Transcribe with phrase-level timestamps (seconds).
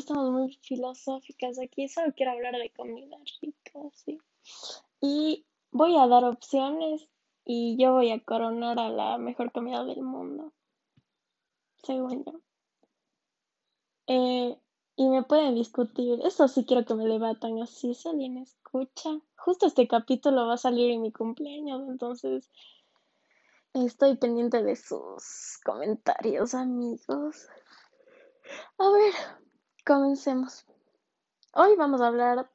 [0.00, 4.18] estamos muy filosóficas aquí, solo quiero hablar de comida rica, sí.
[5.00, 7.08] Y voy a dar opciones
[7.44, 10.52] y yo voy a coronar a la mejor comida del mundo,
[11.82, 12.40] según yo.
[14.06, 14.58] Eh,
[14.96, 19.10] y me pueden discutir, eso sí quiero que me debatan así, si alguien escucha.
[19.36, 22.50] Justo este capítulo va a salir en mi cumpleaños, entonces
[23.72, 27.48] estoy pendiente de sus comentarios, amigos.
[28.78, 29.43] A ver,
[29.84, 30.66] comencemos.
[31.52, 32.50] Hoy vamos a hablar,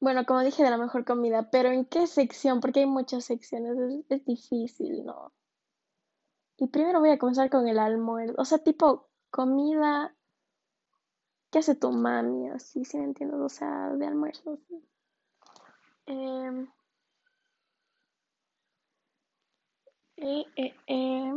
[0.00, 2.60] bueno, como dije, de la mejor comida, pero ¿en qué sección?
[2.60, 5.32] Porque hay muchas secciones, es, difícil, ¿no?
[6.58, 10.14] Y primero voy a comenzar con el almuerzo, o sea, tipo comida
[11.50, 12.48] ¿Qué hace tu mami?
[12.50, 14.58] Así, si me entiendes, o sea, de almuerzo.
[16.06, 16.66] eh,
[20.56, 21.32] eh, eh.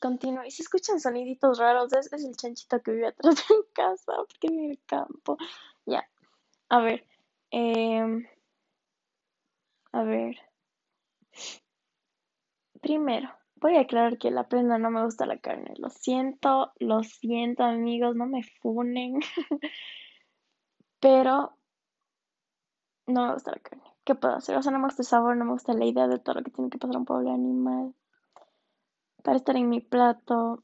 [0.00, 0.44] Continúo.
[0.44, 4.12] Y si escuchan soniditos raros, es, es el chanchito que vive atrás de mi casa,
[4.16, 5.36] porque en el campo.
[5.86, 6.08] Ya.
[6.70, 7.06] A ver.
[7.50, 8.26] em,
[9.92, 10.36] a ver.
[12.80, 15.74] Primero, voy a aclarar que la prenda no me gusta la carne.
[15.76, 19.20] Lo siento, lo siento, amigos, no me funen.
[21.00, 21.52] Pero
[23.06, 23.84] no me gusta la carne.
[24.04, 24.56] ¿Qué puedo hacer?
[24.56, 26.42] O sea, no me gusta el sabor, no me gusta la idea de todo lo
[26.42, 27.94] que tiene que pasar un pobre animal
[29.22, 30.62] para estar en mi plato.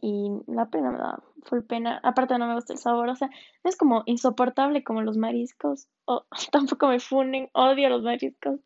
[0.00, 2.00] Y la pena me da full pena.
[2.02, 3.30] Aparte no me gusta el sabor, o sea,
[3.64, 5.88] es como insoportable como los mariscos.
[6.04, 8.60] O tampoco me funen, odio los mariscos.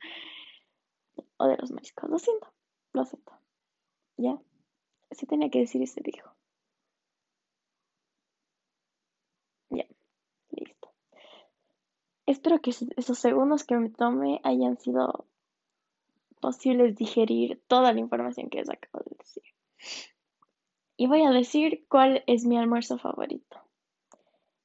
[1.36, 2.47] Odio los mariscos, lo siento,
[2.95, 3.33] lo siento.
[4.19, 4.39] ¿Ya?
[5.12, 6.30] Si tenía que decir y se dijo.
[9.70, 9.84] Ya,
[10.50, 10.89] listo.
[12.27, 15.25] Espero que es- esos segundos que me tome hayan sido
[16.42, 19.44] posibles digerir toda la información que les acabo de decir.
[20.98, 23.56] Y voy a decir cuál es mi almuerzo favorito.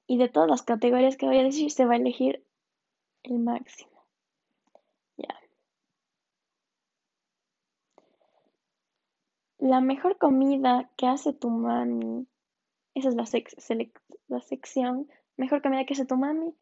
[0.08, 2.46] Y de todas las categorías que voy a decir, se va a elegir
[3.24, 4.06] el máximo.
[5.16, 5.40] Ya.
[9.60, 12.28] La mejor comida que hace tu mami.
[12.94, 13.92] Esa es la, sec-
[14.28, 15.10] la sección.
[15.38, 16.54] Mejor comida que hace tu mami.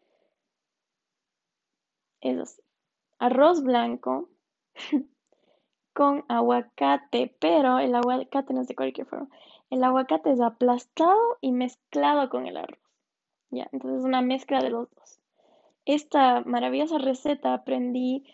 [2.21, 2.61] Es así.
[3.19, 4.29] Arroz blanco
[5.93, 9.29] con aguacate, pero el aguacate no es de cualquier forma.
[9.69, 12.79] El aguacate es aplastado y mezclado con el arroz.
[13.49, 15.19] Ya, entonces es una mezcla de los dos.
[15.85, 18.25] Esta maravillosa receta aprendí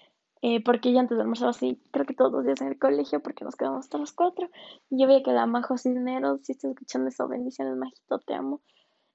[0.42, 3.46] eh, porque yo antes almorzaba así, creo que todos los días en el colegio, porque
[3.46, 4.50] nos quedamos hasta las 4.
[4.90, 8.62] Y yo veía que la Majo Cisneros, si estás escuchando eso, bendiciones, Majito, te amo.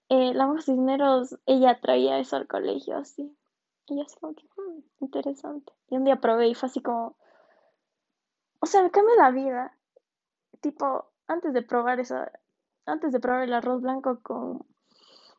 [0.08, 3.36] Eh, la Majo Cisneros, ella traía eso al colegio así.
[3.88, 5.72] Y yo así como que, "Hmm, interesante.
[5.88, 7.16] Y un día probé y fue así como,
[8.60, 9.76] o sea, me cambió la vida.
[10.60, 12.32] Tipo, antes de probar esa,
[12.86, 14.66] antes de probar el arroz blanco con,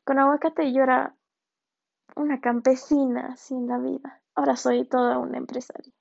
[0.03, 1.15] con aguacate, yo era
[2.15, 4.21] una campesina en la vida.
[4.35, 5.93] Ahora soy toda una empresaria.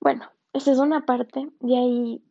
[0.00, 1.50] Bueno, esa es una parte.
[1.60, 2.24] De ahí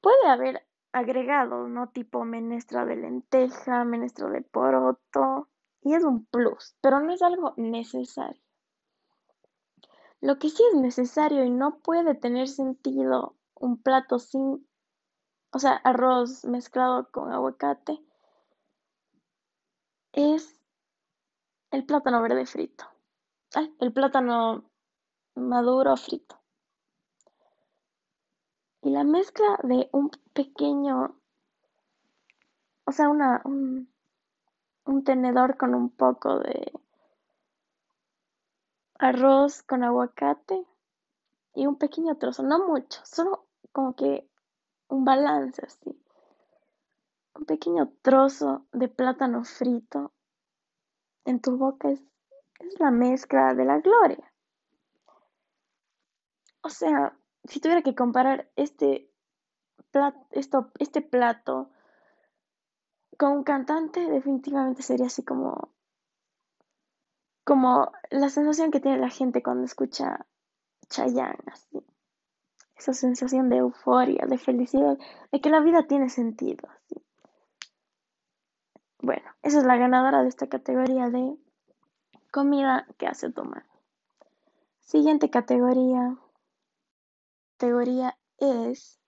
[0.00, 1.88] puede haber agregados, ¿no?
[1.88, 5.48] Tipo menestra de lenteja, menestra de poroto.
[5.84, 8.40] Y es un plus, pero no es algo necesario.
[10.20, 14.66] Lo que sí es necesario y no puede tener sentido un plato sin,
[15.52, 18.02] o sea, arroz mezclado con aguacate,
[20.12, 20.58] es
[21.70, 22.86] el plátano verde frito.
[23.78, 24.64] El plátano
[25.34, 26.40] maduro frito.
[28.82, 31.20] Y la mezcla de un pequeño,
[32.84, 33.93] o sea, una, un,
[34.86, 36.72] un tenedor con un poco de
[38.98, 40.66] arroz con aguacate
[41.54, 44.28] y un pequeño trozo, no mucho, solo como que
[44.88, 45.98] un balance así.
[47.34, 50.12] Un pequeño trozo de plátano frito
[51.24, 52.02] en tu boca es,
[52.78, 54.32] la mezcla de la gloria.
[56.62, 59.10] O sea, si tuviera que comparar este,
[59.92, 61.70] plat- esto, este plato
[63.18, 65.70] con un cantante, definitivamente sería así como,
[67.44, 70.26] como la sensación que tiene la gente cuando escucha
[70.88, 71.84] Chayanne, así.
[72.76, 74.98] Esa sensación de euforia, de felicidad,
[75.30, 76.96] de que la vida tiene sentido, así.
[79.00, 81.36] Bueno, esa es la ganadora de esta categoría de
[82.32, 83.62] comida que hace tu mami.
[84.80, 86.16] Siguiente categoría.
[87.58, 88.98] Categoría es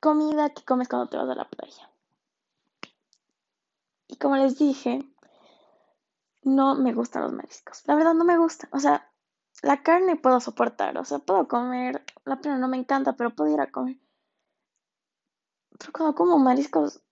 [0.00, 1.90] comida que comes cuando te vas a la playa.
[4.06, 5.00] Y como les dije,
[6.42, 7.82] no me gustan los mariscos.
[7.86, 8.70] La verdad no me gustan.
[8.72, 9.10] O sea,
[9.62, 13.52] la carne puedo soportar, o sea, puedo comer, la plena no me encanta, pero puedo
[13.52, 13.98] ir a comer.
[15.78, 17.02] Pero cuando como mariscos,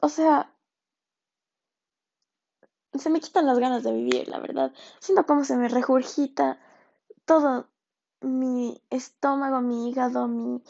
[0.00, 0.54] o sea,
[2.94, 4.72] se me quitan las ganas de vivir, la verdad.
[5.00, 6.58] Siento como se me regurgita
[7.24, 7.68] todo
[8.20, 10.62] mi estómago, mi hígado, mi,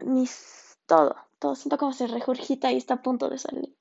[0.00, 1.54] mis, todo, todo.
[1.54, 3.76] Siento como se regurgita y está a punto de salir.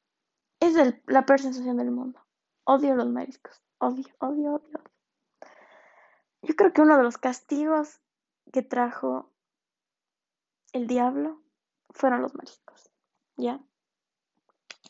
[0.60, 0.74] Es
[1.06, 2.20] la peor sensación del mundo.
[2.64, 3.62] Odio los mariscos.
[3.80, 4.82] Odio, odio, odio.
[6.42, 8.00] Yo creo que uno de los castigos
[8.52, 9.32] que trajo
[10.74, 11.42] el diablo
[11.90, 12.90] fueron los mariscos.
[13.36, 13.60] ¿Ya?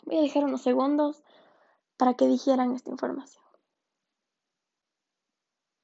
[0.03, 1.23] Voy a dejar unos segundos
[1.97, 3.43] para que dijeran esta información.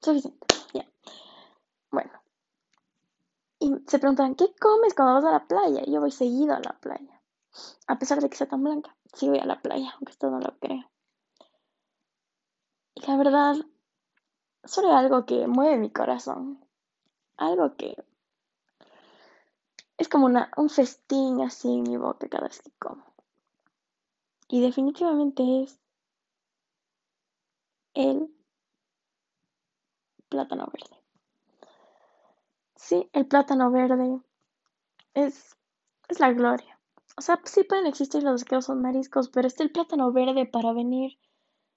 [0.02, 0.88] Suficiente, ya.
[1.92, 2.12] Bueno.
[3.88, 5.84] Se preguntan, ¿qué comes cuando vas a la playa?
[5.86, 7.22] Yo voy seguido a la playa.
[7.88, 10.40] A pesar de que sea tan blanca, sí voy a la playa, aunque esto no
[10.40, 10.90] lo creo.
[12.96, 13.56] Y la verdad,
[14.64, 16.66] solo algo que mueve mi corazón.
[17.38, 17.96] Algo que
[19.98, 20.28] es como
[20.58, 23.04] un festín así en mi boca cada vez que como.
[24.48, 25.80] Y definitivamente es
[27.94, 28.34] el
[30.30, 31.03] plátano verde.
[32.84, 34.20] Sí, el plátano verde
[35.14, 35.56] es,
[36.10, 36.78] es la gloria.
[37.16, 40.74] O sea, sí pueden existir los que son mariscos, pero está el plátano verde para
[40.74, 41.18] venir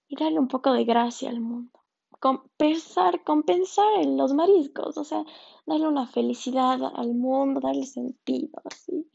[0.09, 1.79] y darle un poco de gracia al mundo.
[2.19, 5.23] Compensar, compensar en los mariscos, o sea,
[5.65, 9.09] darle una felicidad al mundo, darle sentido, así.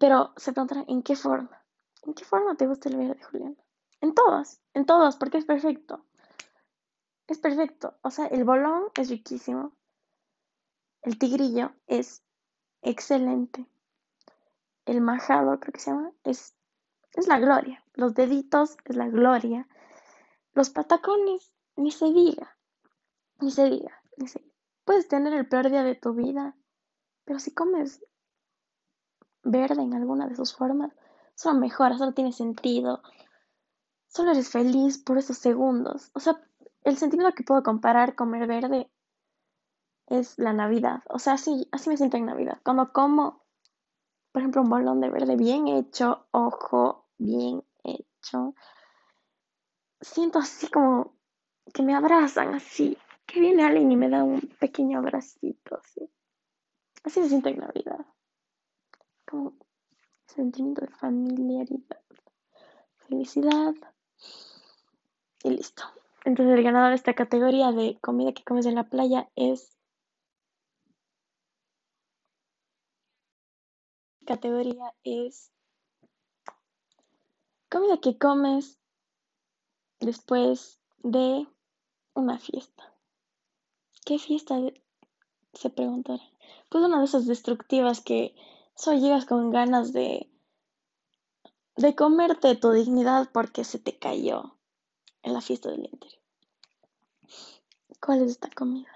[0.00, 1.62] Pero se preguntarán, ¿en qué forma?
[2.02, 3.56] ¿En qué forma te gusta el verde, Julián?
[4.00, 6.04] En todas, en todas, porque es perfecto.
[7.26, 7.94] Es perfecto.
[8.02, 9.72] O sea, el bolón es riquísimo.
[11.02, 12.22] El tigrillo es
[12.82, 13.66] excelente.
[14.86, 16.54] El majado, creo que se llama, es,
[17.14, 17.82] es la gloria.
[17.94, 19.66] Los deditos es la gloria.
[20.52, 22.56] Los patacones, ni se diga.
[23.40, 24.44] Ni se diga, ni se.
[24.84, 26.54] Puedes tener el peor día de tu vida,
[27.24, 28.04] pero si comes
[29.42, 30.92] verde en alguna de sus formas,
[31.34, 33.02] solo mejora, solo tiene sentido.
[34.08, 36.10] Solo eres feliz por esos segundos.
[36.14, 36.40] O sea,
[36.84, 38.90] el sentido que puedo comparar comer verde
[40.06, 41.02] es la Navidad.
[41.08, 42.60] O sea, así, así me siento en Navidad.
[42.62, 43.42] Cuando como,
[44.32, 48.54] por ejemplo, un bolón de verde bien hecho, ojo, bien hecho,
[50.00, 51.14] siento así como
[51.72, 56.10] que me abrazan, así, que viene alguien y me da un pequeño abracito, así.
[57.02, 58.06] Así me siento en Navidad.
[59.26, 59.54] Como
[60.26, 62.00] sentimiento de familiaridad,
[63.08, 63.74] felicidad
[65.42, 65.84] y listo.
[66.24, 69.76] Entonces el ganador de esta categoría de comida que comes en la playa es
[74.24, 75.52] categoría es
[77.68, 78.78] comida que comes
[80.00, 81.46] después de
[82.14, 82.94] una fiesta.
[84.06, 84.58] ¿Qué fiesta?
[85.52, 86.22] Se preguntará.
[86.70, 88.34] Pues una de esas destructivas que
[88.74, 90.30] solo llegas con ganas de
[91.76, 94.56] de comerte tu dignidad porque se te cayó
[95.24, 96.22] en la fiesta del interior.
[98.00, 98.88] ¿Cuál es esta comida?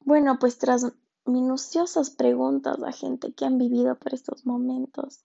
[0.00, 0.92] Bueno, pues tras
[1.24, 5.24] minuciosas preguntas a gente que han vivido por estos momentos,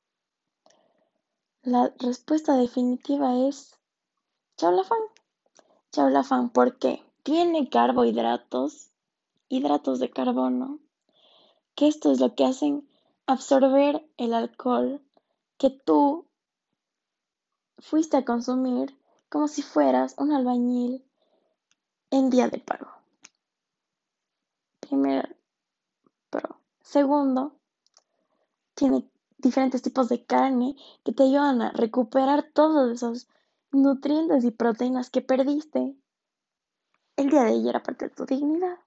[1.61, 3.79] la respuesta definitiva es
[4.57, 4.99] chaulafán.
[5.91, 7.03] Chaulafán, ¿por qué?
[7.23, 8.91] Tiene carbohidratos,
[9.49, 10.79] hidratos de carbono,
[11.75, 12.87] que esto es lo que hacen
[13.25, 15.01] absorber el alcohol
[15.57, 16.25] que tú
[17.79, 18.97] fuiste a consumir
[19.29, 21.03] como si fueras un albañil
[22.11, 22.87] en día de pago.
[24.79, 25.35] Primer
[26.29, 26.59] pro.
[26.81, 27.55] Segundo,
[28.75, 33.27] tiene diferentes tipos de carne que te ayudan a recuperar todos esos
[33.71, 35.95] nutrientes y proteínas que perdiste
[37.17, 38.79] el día de ayer aparte de tu dignidad.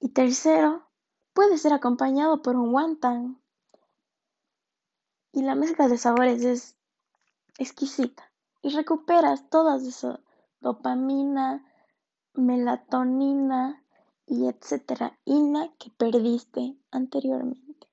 [0.00, 0.86] Y tercero,
[1.34, 3.40] puede ser acompañado por un wonton
[5.40, 6.76] y la mezcla de sabores es
[7.56, 8.30] exquisita.
[8.60, 10.20] Y recuperas todas esa
[10.60, 11.64] dopamina,
[12.34, 13.82] melatonina
[14.26, 17.88] y etcétera, ina que perdiste anteriormente.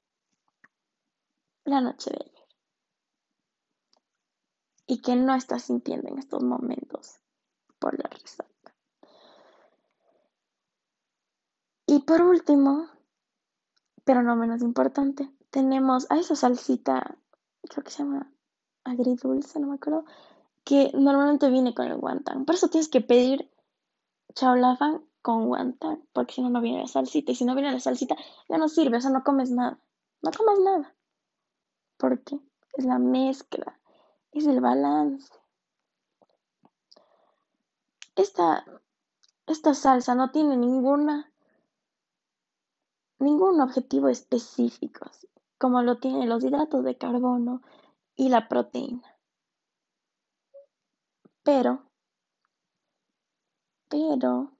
[1.63, 2.48] La noche de ayer.
[4.86, 7.22] Y que no estás sintiendo en estos momentos
[7.80, 8.75] por la resaca.
[11.86, 12.89] Y por último,
[14.04, 17.18] pero no menos importante, tenemos a esa salsita,
[17.68, 18.32] creo que se llama
[18.84, 20.06] agridulce, no me acuerdo,
[20.64, 22.46] que normalmente viene con el guantán.
[22.46, 23.50] Por eso tienes que pedir
[24.34, 27.32] chaolafan con guantán, porque si no, no viene la salsita.
[27.32, 28.16] Y si no viene la salsita,
[28.48, 29.80] ya no sirve, o sea, no comes nada.
[30.22, 30.96] No comas nada.
[31.98, 32.40] Porque
[32.74, 33.78] es la mezcla
[34.38, 35.34] es el balance.
[38.16, 38.66] Esta,
[39.46, 41.32] esta salsa no tiene ninguna,
[43.20, 45.10] ningún objetivo específico,
[45.58, 47.62] como lo tienen los hidratos de carbono
[48.16, 49.16] y la proteína.
[51.44, 51.84] Pero,
[53.90, 54.52] pero,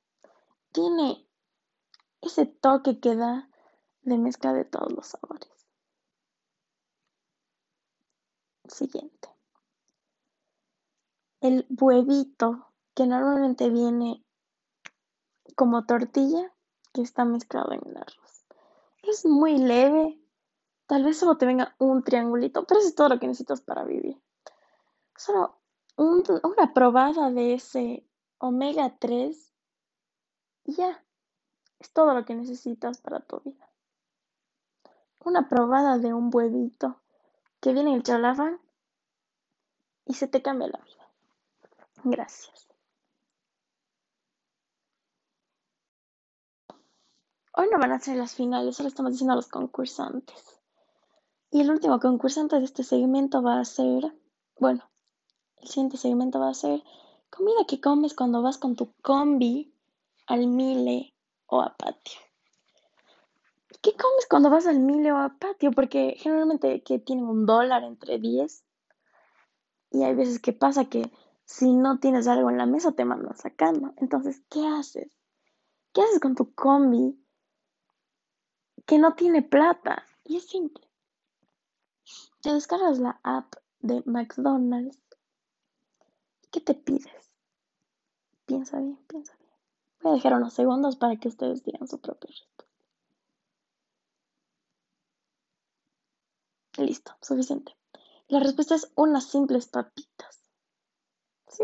[0.72, 1.27] tiene
[2.22, 3.50] ese toque que da
[4.01, 5.51] de mezcla de todos los sabores.
[8.70, 9.30] Siguiente.
[11.42, 14.24] El huevito que normalmente viene
[15.56, 16.54] como tortilla
[16.94, 18.46] que está mezclado en el arroz.
[19.04, 20.20] Es muy leve.
[20.88, 23.84] Tal vez solo te venga un triangulito, pero eso es todo lo que necesitas para
[23.84, 24.22] vivir.
[25.17, 25.58] Solo
[25.98, 29.53] una probada de ese omega 3
[30.63, 31.03] y ya.
[31.79, 33.70] Es todo lo que necesitas para tu vida.
[35.20, 37.01] Una probada de un huevito
[37.60, 38.60] que viene en el chalafán
[40.06, 41.08] y se te cambia la vida.
[42.03, 42.67] Gracias.
[47.53, 50.57] Hoy no van a ser las finales, solo estamos diciendo a los concursantes.
[51.50, 54.13] Y el último concursante de este segmento va a ser,
[54.60, 54.89] bueno,
[55.58, 56.84] el siguiente segmento va a ser
[57.30, 59.74] comida que comes cuando vas con tu combi
[60.27, 61.13] al Mile
[61.48, 62.20] o a Patio.
[63.82, 65.72] ¿Qué comes cuando vas al Mile o a Patio?
[65.72, 68.63] Porque generalmente que tienen un dólar entre 10
[69.92, 71.12] y hay veces que pasa que
[71.46, 73.94] si no tienes algo en la mesa te mandan sacando.
[73.98, 75.18] Entonces, ¿qué haces?
[75.94, 77.18] ¿Qué haces con tu combi
[78.86, 80.06] que no tiene plata?
[80.25, 80.87] Y es simple.
[82.41, 85.00] Te descargas la app de McDonald's.
[86.51, 87.34] ¿Qué te pides?
[88.46, 89.51] Piensa bien, piensa bien.
[90.01, 92.65] Voy a dejar unos segundos para que ustedes digan su propio respuesta.
[96.77, 97.75] Listo, suficiente.
[98.27, 100.41] La respuesta es unas simples papitas.
[101.48, 101.63] Sí,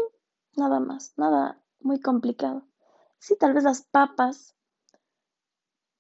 [0.56, 2.66] nada más, nada muy complicado.
[3.20, 4.56] Sí, tal vez las papas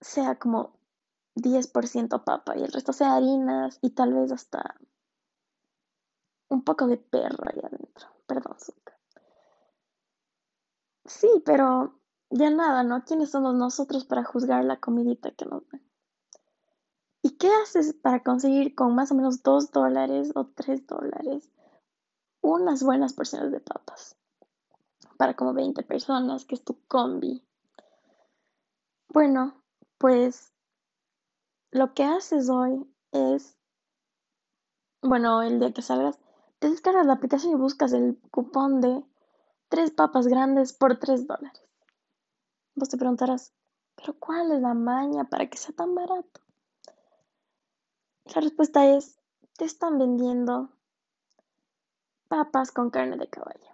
[0.02, 0.80] sea como
[1.36, 4.76] 10% papa y el resto sea harinas y tal vez hasta
[6.50, 8.08] un poco de perro ahí adentro.
[8.28, 8.56] Perdón.
[11.06, 12.00] Sí, pero
[12.30, 13.04] ya nada, ¿no?
[13.04, 15.82] ¿Quiénes somos nosotros para juzgar la comidita que nos dan?
[17.22, 21.50] ¿Y qué haces para conseguir con más o menos 2 dólares o 3 dólares
[22.42, 24.16] unas buenas porciones de papas?
[25.18, 27.44] Para como 20 personas, que es tu combi.
[29.10, 29.62] Bueno,
[29.98, 30.53] pues
[31.74, 33.58] lo que haces hoy es,
[35.02, 36.20] bueno, el día que salgas,
[36.60, 39.04] te descargas la aplicación y buscas el cupón de
[39.70, 41.64] tres papas grandes por 3 dólares.
[42.76, 43.54] Vos te preguntarás,
[43.96, 46.42] ¿pero cuál es la maña para que sea tan barato?
[48.34, 49.20] La respuesta es,
[49.58, 50.70] te están vendiendo
[52.28, 53.72] papas con carne de caballo.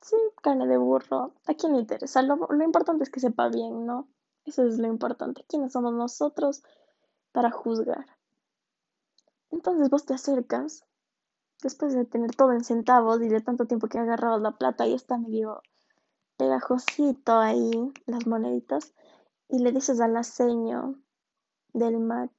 [0.00, 1.34] Sí, carne de burro.
[1.46, 2.22] ¿A quién le interesa?
[2.22, 4.08] Lo, lo importante es que sepa bien, ¿no?
[4.44, 5.44] Eso es lo importante.
[5.48, 6.62] ¿Quiénes somos nosotros
[7.34, 8.06] para juzgar?
[9.50, 10.86] Entonces vos te acercas,
[11.62, 14.94] después de tener todo en centavos y de tanto tiempo que agarrado la plata y
[14.94, 15.60] está medio
[16.38, 18.94] pegajosito ahí las moneditas
[19.48, 20.94] y le dices al aceño
[21.72, 22.32] del Mac,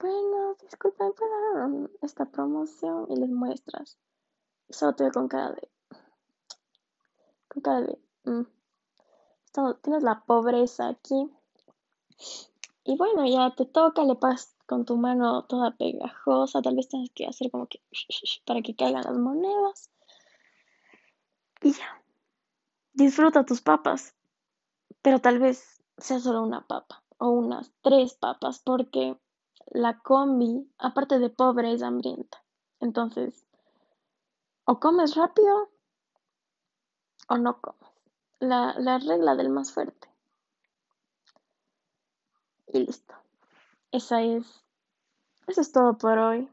[0.00, 3.04] bueno, disculpen, ¿puedo esta promoción?
[3.10, 3.98] Y les muestras.
[4.66, 5.70] Y solo te veo con cara de...
[7.48, 7.98] Con cara de...
[8.24, 8.46] Mm,
[9.82, 11.30] tienes la pobreza aquí.
[12.90, 16.60] Y bueno, ya te toca, le pasas con tu mano toda pegajosa.
[16.60, 17.80] Tal vez tienes que hacer como que...
[18.44, 19.90] para que caigan las monedas.
[21.62, 22.02] Y ya.
[22.92, 24.16] Disfruta tus papas.
[25.02, 27.04] Pero tal vez sea solo una papa.
[27.18, 28.58] O unas tres papas.
[28.58, 29.16] Porque
[29.66, 32.42] la combi, aparte de pobre, es hambrienta.
[32.80, 33.46] Entonces,
[34.64, 35.70] o comes rápido
[37.28, 37.92] o no comes.
[38.40, 40.09] La, la regla del más fuerte.
[42.72, 43.14] Y listo.
[43.92, 44.64] Esa es.
[45.46, 46.48] Eso es todo por hoy.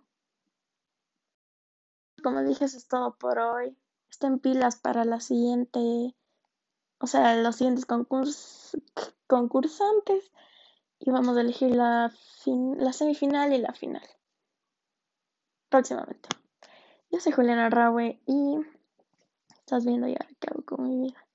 [2.23, 3.77] Como dije, eso es todo por hoy.
[4.09, 6.15] Estén pilas para la siguiente.
[6.99, 7.85] O sea, los siguientes
[9.27, 10.31] concursantes
[10.99, 12.11] y vamos a elegir la,
[12.45, 14.01] la semifinal y la final
[15.69, 16.29] próximamente.
[17.11, 18.57] Yo soy Juliana Raue y
[19.59, 21.26] estás viendo ya qué hago con mi vida.